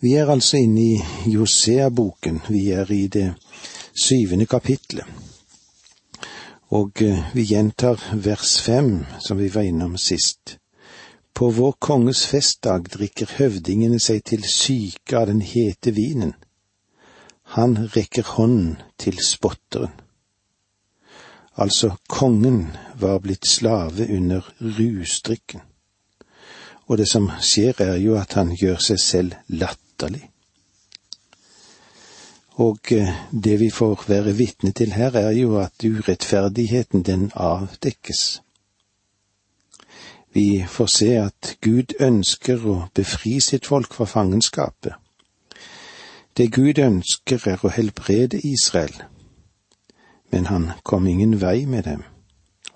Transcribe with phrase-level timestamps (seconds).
[0.00, 2.40] Vi er altså inne i Josea-boken.
[2.48, 3.34] Vi er i det
[3.92, 5.04] syvende kapitlet.
[6.70, 10.56] Og eh, vi gjentar vers fem, som vi var innom sist.
[11.34, 16.32] På vår konges festdag drikker høvdingene seg til syke av den hete vinen.
[17.58, 19.92] Han rekker hånden til spotteren.
[21.60, 25.60] Altså, kongen var blitt slave under rusdrikken.
[26.88, 29.36] Og det som skjer, er jo at han gjør seg selv
[30.00, 30.30] latterlig.
[32.60, 33.14] Og eh,
[33.44, 38.42] det vi får være vitne til her, er jo at urettferdigheten den avdekkes.
[40.32, 44.94] Vi får se at Gud ønsker å befri sitt folk fra fangenskapet.
[46.36, 48.94] Det Gud ønsker er å helbrede Israel,
[50.30, 52.04] men han kom ingen vei med dem.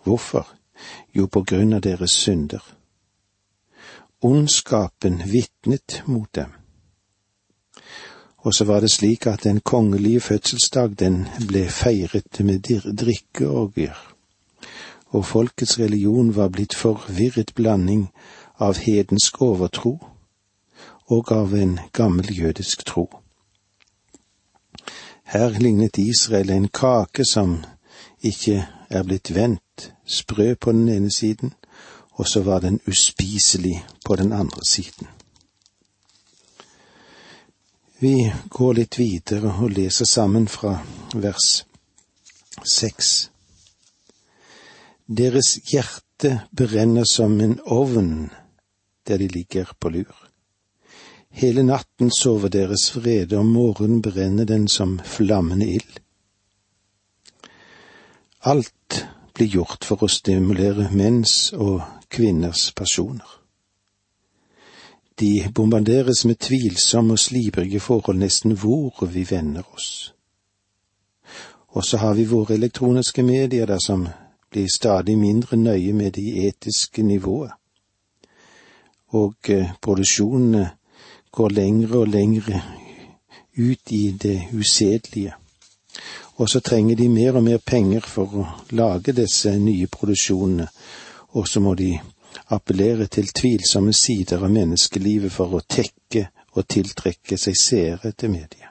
[0.05, 0.49] Hvorfor?
[1.15, 2.63] Jo, på grunn av deres synder.
[4.21, 6.64] Ondskapen vitnet mot dem.
[8.45, 12.61] Og så var det slik at den kongelige fødselsdag den ble feiret med
[13.01, 13.97] drikkeorgier,
[15.09, 18.11] og folkets religion var blitt forvirret blanding
[18.61, 19.97] av hedensk overtro
[21.07, 23.09] og av en gammel jødisk tro.
[25.25, 27.65] Her lignet Israel en kake som
[28.21, 31.55] ikke er blitt vendt, sprø på den ene siden,
[32.13, 35.14] og så var den uspiselig på den andre siden.
[37.99, 40.81] Vi går litt videre og leser sammen fra
[41.15, 41.65] vers
[42.67, 43.31] seks.
[45.07, 48.31] Deres hjerte brenner som en ovn
[49.07, 50.15] der de ligger på lur.
[51.35, 56.01] Hele natten sover deres vrede, om morgenen brenner den som flammende ild.
[58.43, 63.44] Alt blir gjort for å stimulere menns og kvinners pasjoner.
[65.21, 70.15] De bombarderes med tvilsomme og slibrige forhold nesten hvor vi vender oss.
[71.69, 74.09] Og så har vi våre elektroniske medier der som
[74.51, 77.51] blir stadig mindre nøye med det etiske nivået.
[79.09, 80.71] Og eh, produksjonene
[81.33, 82.63] går lengre og lengre
[83.59, 85.35] ut i det usedelige.
[86.37, 90.67] Og så trenger de mer og mer penger for å lage disse nye produksjonene,
[91.35, 91.99] og så må de
[92.47, 98.71] appellere til tvilsomme sider av menneskelivet for å tekke og tiltrekke seg seere til mediet.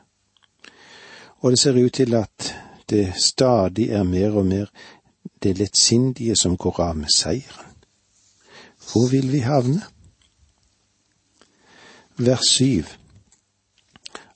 [1.44, 2.54] Og det ser ut til at
[2.90, 4.70] det stadig er mer og mer
[5.44, 7.72] det lettsindige som går av med seieren.
[8.84, 9.82] Hvor vil vi havne?
[12.18, 12.88] Vers syv.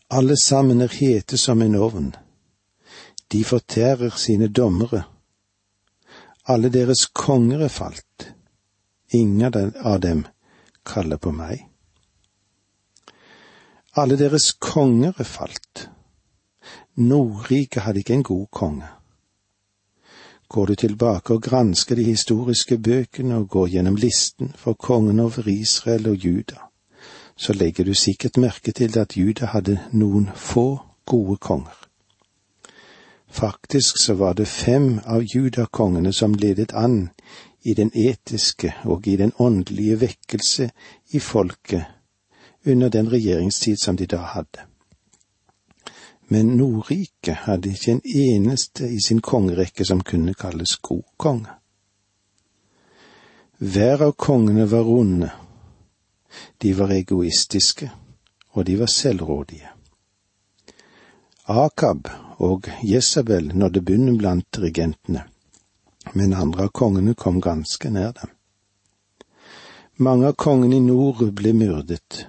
[0.09, 2.15] Alle sammen er hete som en ovn.
[3.31, 5.03] De fortærer sine dommere.
[6.47, 8.26] Alle deres konger er falt
[9.09, 10.25] ingen av dem
[10.85, 11.65] kaller på meg.
[13.97, 15.87] Alle deres konger er falt.
[16.95, 18.89] Nordriket hadde ikke en god konge.
[20.49, 25.47] Går du tilbake og gransker de historiske bøkene og går gjennom listen for kongen over
[25.47, 26.69] Israel og Juda,
[27.35, 31.75] så legger du sikkert merke til at Juda hadde noen få gode konger.
[33.27, 37.09] Faktisk så var det fem av judakongene som ledet an
[37.67, 40.69] i den etiske og i den åndelige vekkelse
[41.11, 41.83] i folket
[42.65, 44.63] under den regjeringstid som de da hadde.
[46.31, 51.51] Men Nordriket hadde ikke en eneste i sin kongerekke som kunne kalles god konge.
[53.59, 55.31] Hver av kongene var onde,
[56.61, 57.91] de var egoistiske,
[58.51, 59.71] og de var selvrådige.
[61.47, 62.07] Akab
[62.37, 65.27] og Jesabel nådde bunnen blant regentene
[66.13, 68.31] men andre av kongene kom ganske nær dem.
[69.97, 72.27] Mange av kongene i nord ble myrdet.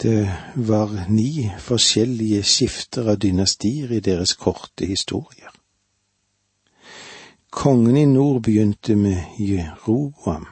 [0.00, 5.52] Det var ni forskjellige skifter av dynastier i deres korte historier.
[7.50, 10.46] Kongen i nord begynte med Jeroboam,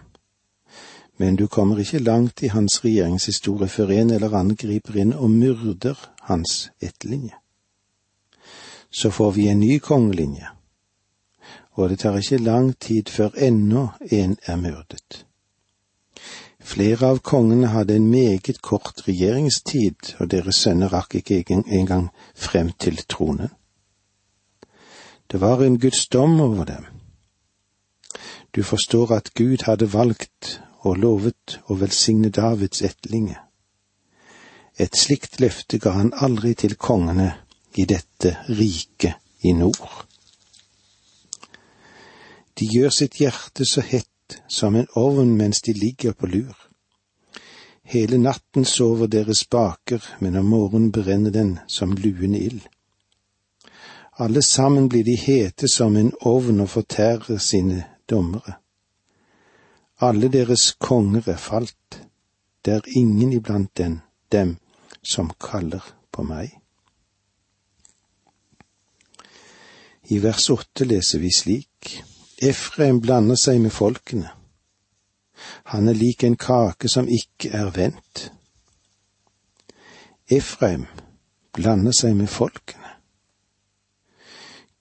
[1.17, 5.31] men du kommer ikke langt i hans regjeringshistorie før en eller annen griper inn og
[5.31, 5.99] myrder
[6.29, 7.35] hans etterlinje.
[8.91, 10.58] Så får vi en ny kongelinje
[11.79, 15.25] og det tar ikke lang tid før ennå en er myrdet.
[16.59, 22.73] Flere av kongene hadde en meget kort regjeringstid, og deres sønner rakk ikke engang frem
[22.83, 23.55] til tronen.
[25.31, 26.85] Det var en Guds dom over dem.
[28.57, 33.39] Du forstår at Gud hadde valgt og lovet å velsigne Davids etlinge.
[34.79, 37.31] Et slikt løfte ga han aldri til kongene
[37.77, 39.15] i dette riket
[39.47, 40.08] i nord.
[42.59, 46.57] De gjør sitt hjerte så hett som en ovn mens de ligger på lur.
[47.89, 52.67] Hele natten sover deres baker, men om morgenen brenner den som luende ild.
[54.19, 58.59] Alle sammen blir de hete som en ovn og fortærer sine dommere.
[60.01, 62.03] Alle deres konger er falt,
[62.65, 64.01] det er ingen iblant den,
[64.33, 64.57] dem
[65.03, 66.53] som kaller på meg.
[70.11, 71.99] I vers åtte leser vi slik.
[72.43, 74.31] Efraim blander seg med folkene.
[75.73, 78.29] Han er lik en kake som ikke er vendt.
[80.31, 80.87] Efraim
[81.53, 82.95] blander seg med folkene.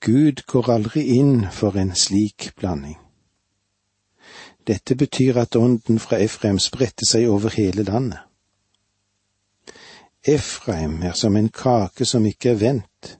[0.00, 2.98] Gud går aldri inn for en slik blanding.
[4.66, 8.20] Dette betyr at ånden fra Efraim spredte seg over hele landet.
[10.22, 13.18] Efraim er som en kake som ikke er vendt.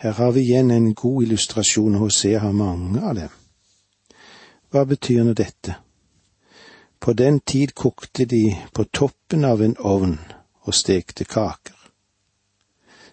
[0.00, 3.32] Her har vi igjen en god illustrasjon, og Hosea har mange av dem.
[4.72, 5.74] Hva betyr nå dette?
[7.00, 10.16] På den tid kokte de på toppen av en ovn
[10.64, 11.76] og stekte kaker,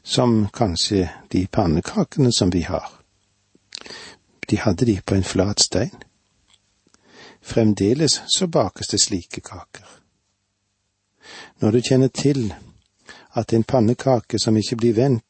[0.04, 2.88] som kanskje de pannekakene som vi har.
[4.48, 6.04] De hadde de på en flat stein.
[7.42, 9.88] Fremdeles så bakes det slike kaker.
[11.60, 12.54] Når du kjenner til
[13.36, 15.27] at en pannekake som ikke blir vendt,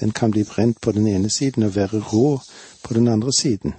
[0.00, 2.40] den kan bli brent på den ene siden og være rå
[2.82, 3.74] på den andre siden.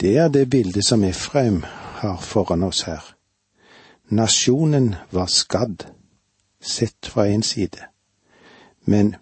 [0.00, 1.62] Det er det bildet som Efraim
[2.00, 3.14] har foran oss her.
[4.08, 5.86] Nasjonen var skadd,
[6.60, 7.88] sett fra en side,
[8.84, 9.16] men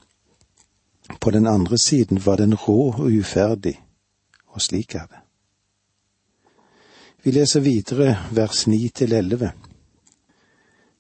[1.21, 3.81] på den andre siden var den rå og uferdig,
[4.47, 5.21] og slik er det.
[7.23, 9.53] Vi leser videre vers ni til elleve.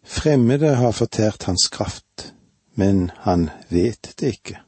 [0.05, 2.04] Fremmede har fortært hans kraft,
[2.75, 4.59] men han vet det ikke.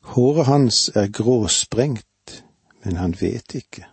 [0.00, 2.44] Håret hans er gråsprengt,
[2.84, 3.84] men han vet ikke.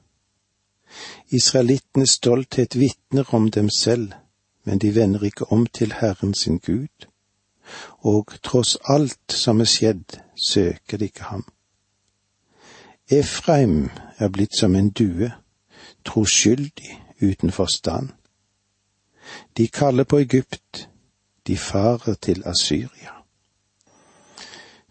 [1.29, 4.11] Israelittenes stolthet vitner om dem selv,
[4.63, 7.07] men de vender ikke om til Herren sin Gud,
[7.97, 10.19] og tross alt som er skjedd,
[10.49, 11.45] søker de ikke ham.
[13.11, 15.31] Efraim er blitt som en due,
[16.05, 18.09] troskyldig, uten forstand.
[19.57, 20.89] De kaller på Egypt,
[21.47, 23.13] de farer til Asyria.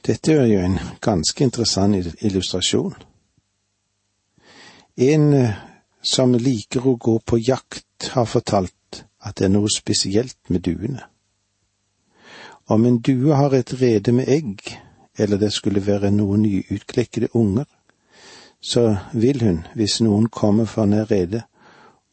[0.07, 2.95] Dette er jo en ganske interessant illustrasjon.
[4.97, 5.55] En eh,
[6.03, 11.07] som liker å gå på jakt, har fortalt at det er noe spesielt med duene.
[12.69, 14.61] Om en due har et rede med egg,
[15.17, 17.65] eller det skulle være noen nyutklekkede unger,
[18.61, 21.45] så vil hun, hvis noen kommer for nær redet,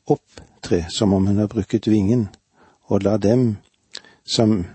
[0.08, 2.30] opptre som om hun har brukt vingen,
[2.88, 3.58] og la dem
[4.26, 4.66] som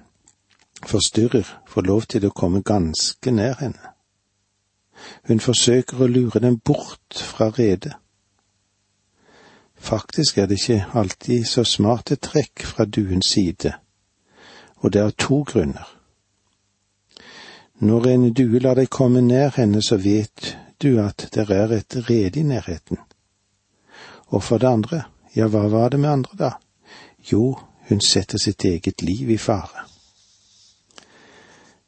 [0.87, 3.93] forstyrrer, får lov til å komme ganske nær henne.
[5.29, 7.97] Hun forsøker å lure dem bort fra redet
[9.79, 13.73] Faktisk er det ikke alltid så smarte trekk fra duens side,
[14.77, 15.87] og det er to grunner.
[17.79, 21.97] Når en due lar deg komme nær henne, så vet du at det er et
[22.09, 22.99] rede i nærheten.
[24.27, 25.03] Og for det andre,
[25.37, 26.51] ja, hva var det med andre da?
[27.33, 29.87] Jo, hun setter sitt eget liv i fare.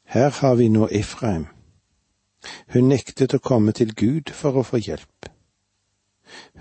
[0.05, 1.47] Her har vi nå Efraim.
[2.73, 5.29] Hun nektet å komme til Gud for å få hjelp.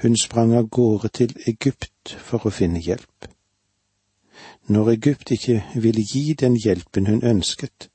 [0.02, 3.30] Hun sprang av gårde til Egypt for å finne hjelp.
[4.68, 7.90] Når Egypt ikke ville gi den hjelpen hun ønsket,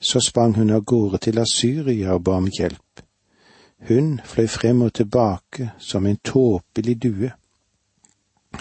[0.00, 3.04] så sprang hun av gårde til Asyria og ba om hjelp.
[3.88, 7.32] Hun fløy frem og tilbake som en tåpelig due.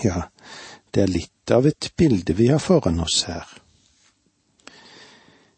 [0.04, 0.30] Ja,
[0.94, 3.48] det er litt av et bilde vi har foran oss her.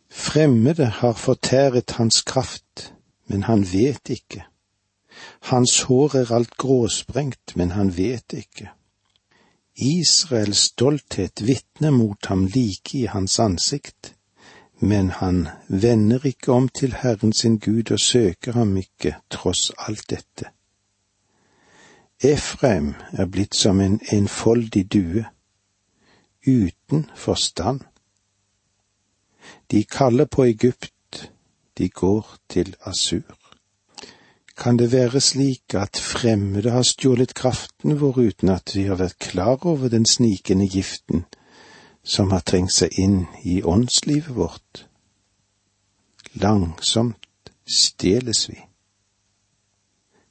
[0.10, 2.94] Fremmede har fortæret hans kraft,
[3.28, 4.46] men han vet ikke.
[5.52, 8.70] Hans hår er alt gråsprengt, men han vet ikke.
[9.76, 14.16] Israels stolthet vitner mot ham like i hans ansikt,
[14.80, 20.10] men han vender ikke om til Herren sin Gud og søker ham ikke tross alt
[20.10, 20.52] dette.
[22.24, 25.26] Efraim er blitt som en enfoldig due,
[26.46, 27.82] uten forstand.
[29.72, 31.32] De kaller på Egypt,
[31.78, 33.38] de går til Asur.
[34.58, 39.20] Kan det være slik at fremmede har stjålet kraften vår uten at vi har vært
[39.20, 41.26] klar over den snikende giften
[42.04, 44.86] som har trengt seg inn i åndslivet vårt?
[46.34, 48.60] Langsomt stjeles vi.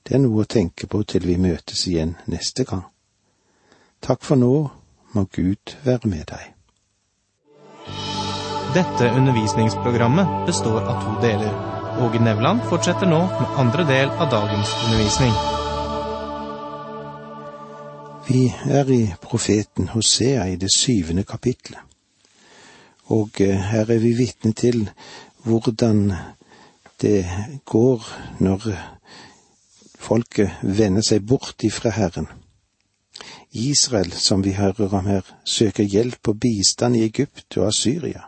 [0.05, 2.85] Det er noe å tenke på til vi møtes igjen neste gang.
[4.05, 4.55] Takk for nå,
[5.15, 6.51] må Gud være med deg.
[8.75, 11.53] Dette undervisningsprogrammet består av to deler.
[12.03, 15.35] Åge Nevland fortsetter nå med andre del av dagens undervisning.
[18.27, 18.49] Vi
[18.81, 21.79] er i profeten Hosea i det syvende kapitlet,
[23.15, 24.89] og eh, her er vi vitne til
[25.45, 26.09] hvordan
[27.03, 27.27] det
[27.69, 28.07] går
[28.41, 28.71] når
[30.01, 32.27] folket vender seg bort ifra Herren.
[33.55, 38.23] Israel, som vi hører om her, søker hjelp og bistand i Egypt og Asyria.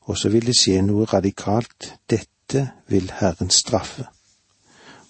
[0.00, 1.92] Og så vil det skje noe radikalt.
[2.10, 4.06] Dette vil Herren straffe.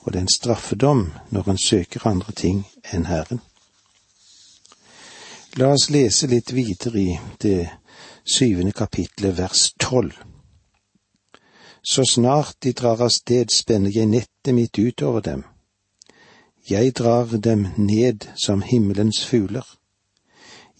[0.00, 3.40] Og det er en straffedom når han søker andre ting enn Herren.
[5.56, 7.68] La oss lese litt videre i det
[8.24, 10.12] syvende kapitlet, vers tolv.
[11.82, 15.44] Så snart de drar av sted, spenner jeg nettet mitt utover dem.
[16.70, 19.78] Jeg drar dem ned som himmelens fugler.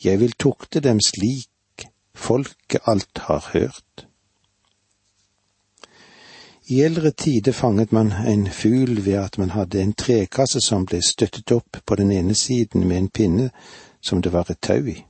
[0.04, 4.06] Jeg vil tukte dem slik folket alt har hørt.
[6.66, 10.98] I eldre tider fanget man en fugl ved at man hadde en trekasse som ble
[11.02, 13.50] støttet opp på den ene siden med en pinne
[14.00, 15.04] som det var et tau i.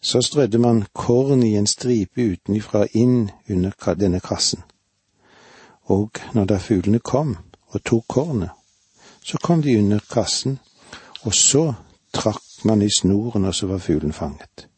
[0.00, 4.60] Så strødde man korn i en stripe utenfra inn under denne kassen.
[5.82, 7.36] Og når da fuglene kom
[7.68, 8.50] og tok kornet,
[9.22, 10.58] så kom de under kassen,
[11.22, 11.74] og så
[12.14, 14.68] trakk man i snoren, og så var fuglen fanget.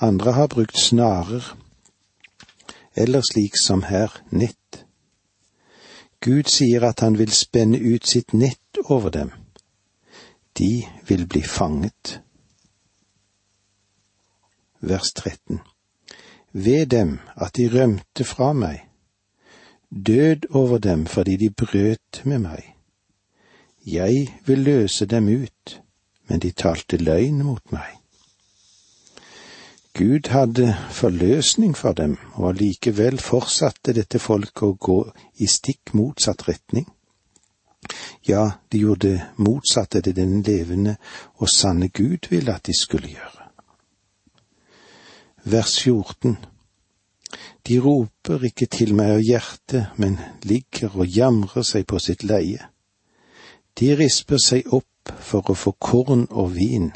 [0.00, 1.56] Andre har brukt snarer,
[2.96, 4.84] eller slik som her, nett.
[6.20, 9.32] Gud sier at han vil spenne ut sitt nett over dem
[10.58, 12.20] de vil bli fanget.
[14.80, 15.60] Vers 13.
[16.52, 18.88] Ved dem at de rømte fra meg,
[19.90, 22.75] død over dem fordi de brøt med meg.
[23.86, 25.80] Jeg vil løse dem ut,
[26.28, 28.00] men de talte løgn mot meg.
[29.94, 34.98] Gud hadde forløsning for dem, og allikevel fortsatte dette folket å gå
[35.38, 36.84] i stikk motsatt retning.
[38.28, 40.96] Ja, de gjorde det motsatte det den levende
[41.38, 43.48] og sanne Gud ville at de skulle gjøre.
[45.44, 46.36] Vers 14
[47.66, 52.66] De roper ikke til meg av hjertet, men ligger og jamrer seg på sitt leie.
[53.78, 56.92] De risper seg opp for å få korn og vin,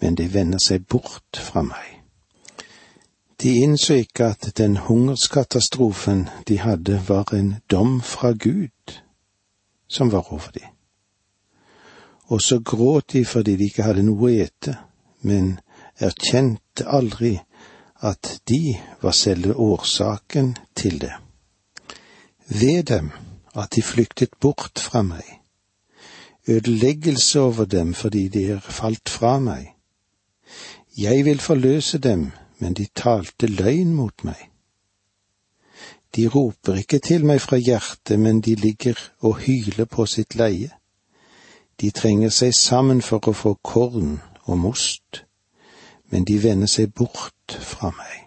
[0.00, 1.98] men de vender seg bort fra meg.
[3.38, 8.98] De innså ikke at den hungerskatastrofen de hadde, var en dom fra Gud
[9.86, 10.74] som var over dem.
[12.28, 14.74] Og så gråt de fordi de ikke hadde noe å ete,
[15.22, 15.60] men
[16.02, 17.38] erkjente aldri
[18.02, 21.14] at de var selve årsaken til det.
[22.48, 23.10] Ved dem
[23.54, 25.24] at de flyktet bort fra meg,
[26.48, 29.74] ødeleggelse over dem fordi de er falt fra meg.
[30.98, 34.50] Jeg vil forløse dem, men de talte løgn mot meg.
[36.16, 40.70] De roper ikke til meg fra hjertet, men de ligger og hyler på sitt leie.
[41.80, 45.24] De trenger seg sammen for å få korn og most,
[46.10, 48.24] men de vender seg bort fra meg.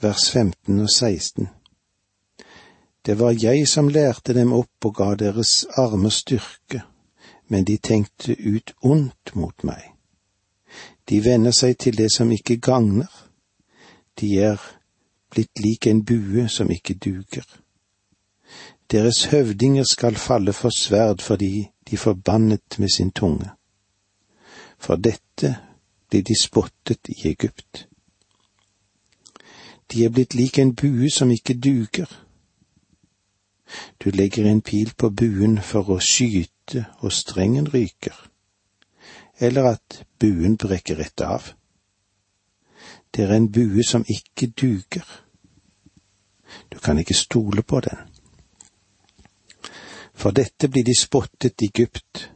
[0.00, 1.48] Vers 15 og 16
[3.06, 6.82] Det var jeg som lærte dem opp og ga deres armer styrke,
[7.48, 9.90] men de tenkte ut ondt mot meg.
[11.08, 13.10] De vender seg til det som ikke gagner.
[14.20, 14.62] De er
[15.30, 17.44] blitt lik en bue som ikke duger.
[18.90, 23.50] Deres høvdinger skal falle for sverd fordi de forbannet med sin tunge.
[24.78, 25.56] For dette
[26.08, 27.88] blir de spottet i Egypt.
[29.92, 32.23] De er blitt lik en bue som ikke duger.
[34.04, 38.14] Du legger en pil på buen for å skyte og strengen ryker,
[39.40, 41.52] eller at buen brekker rett av.
[43.14, 45.06] Det er en bue som ikke duger.
[46.72, 47.98] Du kan ikke stole på den.
[50.14, 52.30] For dette blir de spottet i Egypt.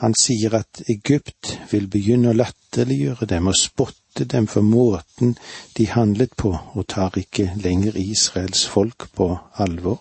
[0.00, 5.34] Han sier at Egypt vil begynne å latterliggjøre dem og spotte dem for måten
[5.76, 9.26] de handlet på, og tar ikke lenger Israels folk på
[9.60, 10.00] alvor.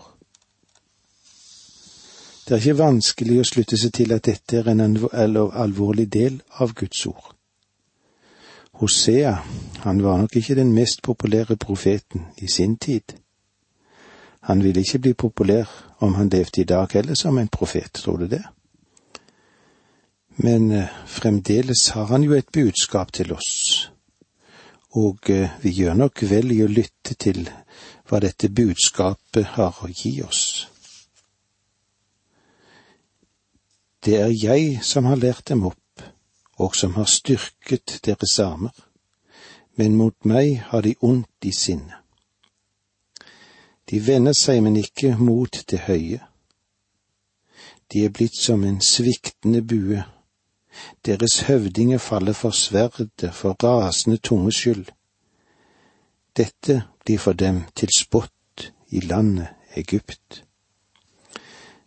[2.47, 6.71] Det er ikke vanskelig å slutte seg til at dette er en alvorlig del av
[6.79, 7.33] Guds ord.
[8.79, 9.33] Hosea,
[9.83, 13.17] han var nok ikke den mest populære profeten i sin tid.
[14.47, 15.67] Han ville ikke bli populær
[15.99, 18.45] om han levde i dag heller som en profet, tror du det?
[20.39, 23.89] Men eh, fremdeles har han jo et budskap til oss,
[24.95, 27.43] og eh, vi gjør nok vel i å lytte til
[28.07, 30.43] hva dette budskapet har å gi oss.
[33.99, 36.05] Det er jeg som har lært dem opp
[36.59, 38.75] og som har styrket deres armer,
[39.75, 41.99] men mot meg har de ondt i sinne.
[43.89, 46.19] De vender seg, men ikke mot det høye.
[47.91, 50.03] De er blitt som en sviktende bue.
[51.05, 54.85] Deres høvdinger faller for sverdet, for rasende tunges skyld.
[56.37, 60.43] Dette blir for dem til spott i landet Egypt.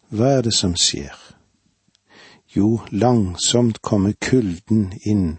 [0.09, 1.15] Hva er det som skjer?
[2.57, 5.39] Jo, langsomt kommer kulden inn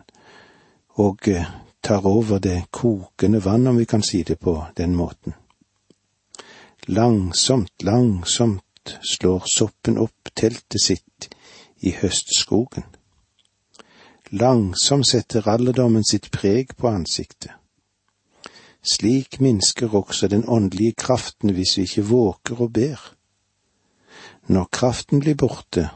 [0.98, 1.46] og eh,
[1.82, 5.34] tar over det kokende vann, om vi kan si det på den måten.
[6.88, 11.30] Langsomt, langsomt slår soppen opp teltet sitt
[11.80, 12.84] i høstskogen.
[14.34, 17.52] Langsomt setter alderdommen sitt preg på ansiktet.
[18.82, 23.04] Slik minsker også den åndelige kraften hvis vi ikke våker og ber.
[24.48, 25.90] Når kraften blir borte,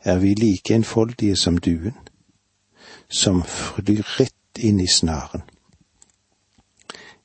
[0.00, 1.98] er vi like enfoldige som duen,
[3.10, 5.42] som flyr rett inn i snaren.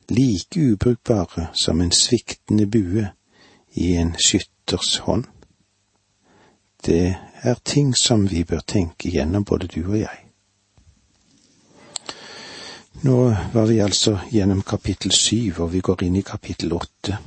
[0.10, 3.06] Like ubrukbare som en sviktende bue
[3.72, 5.30] i en skytters hånd.
[6.86, 10.24] Det er ting som vi bør tenke gjennom, både du og jeg.
[13.04, 13.18] Nå
[13.54, 17.18] var vi altså gjennom kapittel syv, og vi går inn i kapittel åtte.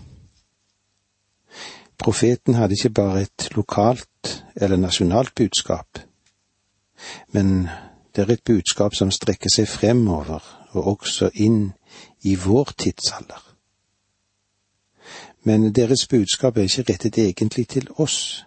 [1.99, 5.99] Profeten hadde ikke bare et lokalt eller nasjonalt budskap,
[7.33, 7.69] men
[8.17, 11.71] det er et budskap som strekker seg fremover og også inn
[12.27, 13.43] i vår tidsalder.
[15.45, 18.45] Men deres budskap er ikke rettet egentlig til oss.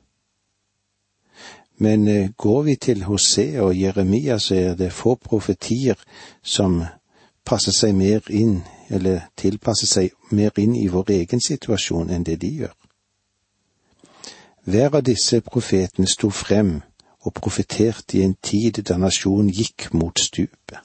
[1.83, 5.99] Men eh, går vi til Hosea og Jeremia, så er det få profetier
[6.43, 6.83] som
[7.45, 12.37] passer seg mer inn, eller tilpasser seg mer inn i vår egen situasjon enn det
[12.39, 12.77] de gjør.
[14.63, 16.77] Hver av disse profetene sto frem
[17.27, 20.79] og profeterte i en tid da nasjonen gikk mot stupet.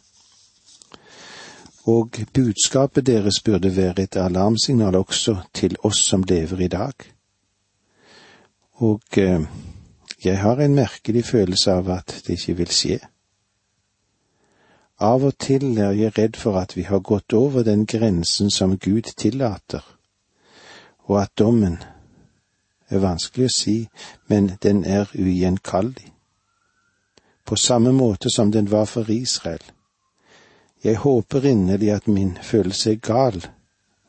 [1.87, 7.07] Og budskapet deres burde være et alarmsignal også til oss som lever i dag.
[8.83, 9.47] Og eh,
[10.25, 12.99] jeg har en merkelig følelse av at det ikke vil skje.
[14.99, 18.79] Av og til er jeg redd for at vi har gått over den grensen som
[18.79, 19.85] Gud tillater,
[21.07, 21.79] og at dommen
[22.91, 23.77] er vanskelig å si,
[24.27, 26.13] men den er ugjenkallelig.
[27.47, 29.63] På samme måte som den var for Israel.
[30.85, 33.39] Jeg håper inderlig at min følelse er gal,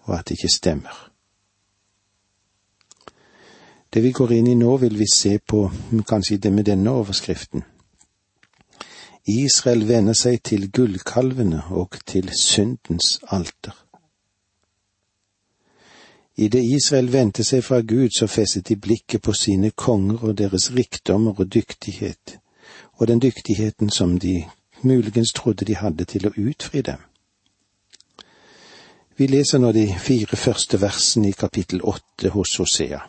[0.03, 1.08] og at det ikke stemmer.
[3.93, 5.71] Det vi går inn i nå, vil vi se på
[6.07, 7.63] kanskje det med denne overskriften.
[9.29, 13.73] Israel venner seg til gullkalvene og til syndens alter.
[16.37, 20.37] I det Israel vendte seg fra Gud, så festet de blikket på sine konger og
[20.37, 22.37] deres rikdommer og dyktighet,
[22.93, 24.45] og den dyktigheten som de
[24.81, 27.01] muligens trodde de hadde til å utfri dem.
[29.17, 33.01] Vi leser nå de fire første versene i kapittel åtte hos Hosea.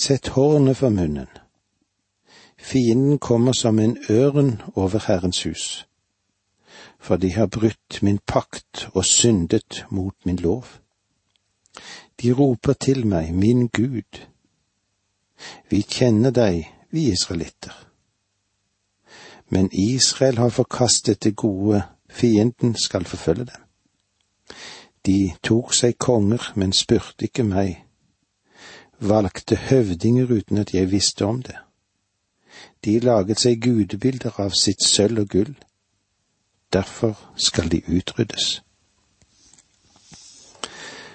[0.00, 1.28] Sett hårene for munnen
[2.58, 5.86] Fienden kommer som en ørn over Herrens hus,
[6.98, 10.64] for de har brutt min pakt og syndet mot min lov.
[12.22, 14.22] De roper til meg, min Gud.
[15.68, 17.76] Vi kjenner deg, vi israelitter.
[19.48, 23.68] Men Israel har forkastet det gode, fienden skal forfølge dem.
[25.06, 27.84] De tok seg konger, men spurte ikke meg,
[29.00, 31.56] valgte høvdinger uten at jeg visste om det.
[32.84, 35.54] De laget seg gudebilder av sitt sølv og gull.
[36.72, 38.62] Derfor skal de utryddes.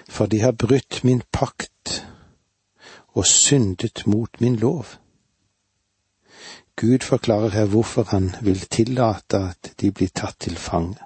[0.08, 2.04] For de har brutt min pakt
[3.16, 4.86] og syndet mot min lov.
[6.76, 11.00] Gud forklarer her hvorfor han vil tillate at de blir tatt til fange.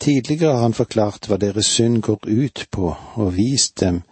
[0.00, 4.02] Tidligere har han forklart hva deres synd går ut på, og vist dem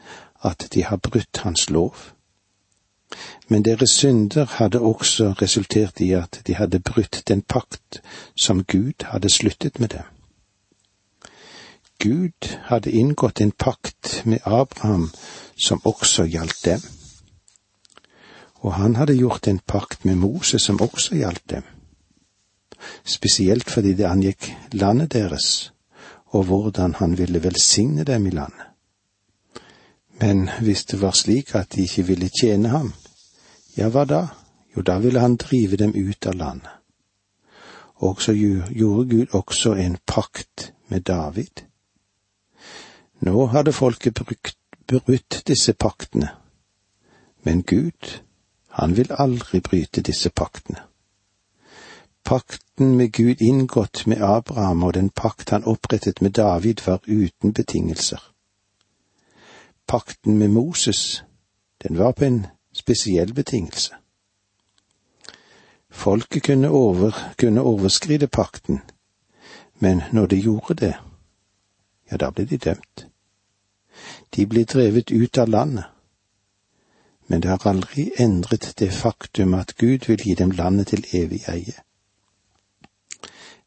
[0.47, 1.95] at de har brutt hans lov.
[3.49, 8.03] Men deres synder hadde også resultert i at de hadde brutt den pakt
[8.35, 10.09] som Gud hadde sluttet med dem.
[11.99, 15.11] Gud hadde inngått en pakt med Abraham
[15.57, 16.83] som også gjaldt dem.
[18.61, 21.63] Og han hadde gjort en pakt med Moses som også gjaldt dem.
[23.05, 25.73] Spesielt fordi det angikk landet deres,
[26.27, 28.66] og hvordan han ville velsigne dem i landet.
[30.21, 32.93] Men hvis det var slik at de ikke ville tjene ham,
[33.77, 34.23] ja, hva da?
[34.77, 36.73] Jo, da ville han drive dem ut av landet.
[37.97, 41.65] Og så gjorde Gud også en pakt med David.
[43.21, 46.29] Nå hadde folket brukt, brutt disse paktene,
[47.43, 48.21] men Gud,
[48.69, 50.83] han vil aldri bryte disse paktene.
[52.25, 57.53] Pakten med Gud inngått med Abraham og den pakt han opprettet med David var uten
[57.53, 58.36] betingelser.
[59.87, 61.25] Pakten med Moses,
[61.83, 63.95] den var på en spesiell betingelse.
[65.91, 68.81] Folket kunne, over, kunne overskride pakten,
[69.79, 70.95] men når de gjorde det,
[72.11, 73.07] ja, da ble de dømt.
[74.37, 75.85] De ble drevet ut av landet.
[77.27, 81.43] Men det har aldri endret det faktum at Gud vil gi dem landet til evig
[81.49, 81.75] eie.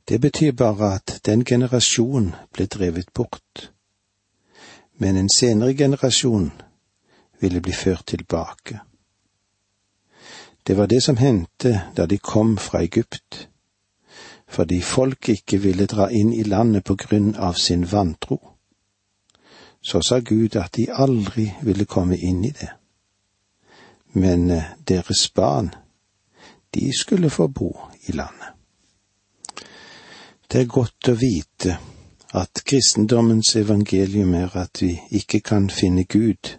[0.10, 3.72] Det betyr bare at den generasjonen ble drevet bort,
[5.00, 6.52] men en senere generasjon
[7.40, 8.80] ville bli ført tilbake.
[10.68, 13.48] Det var det som hendte da de kom fra Egypt,
[14.48, 18.40] fordi folk ikke ville dra inn i landet på grunn av sin vantro.
[19.82, 22.70] Så sa Gud at de aldri ville komme inn i det.
[24.14, 25.72] Men eh, deres barn,
[26.74, 28.52] de skulle få bo i landet.
[30.52, 31.78] Det er godt å vite
[32.34, 36.58] at kristendommens evangelium er at vi ikke kan finne Gud,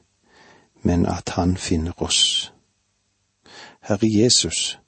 [0.83, 2.53] men at Han finner oss.
[3.81, 4.79] Herre Jesus,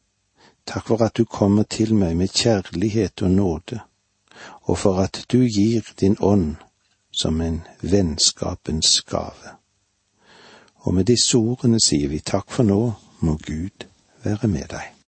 [0.66, 3.80] takk for at du kommer til meg med kjærlighet og nåde,
[4.62, 6.56] og for at du gir din ånd
[7.12, 9.56] som en vennskapens gave.
[10.74, 13.86] Og med disse ordene sier vi takk for nå, må Gud
[14.24, 14.92] være med deg.